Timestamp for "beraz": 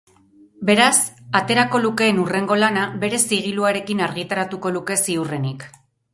0.69-0.95